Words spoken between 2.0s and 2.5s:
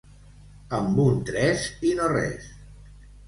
no res.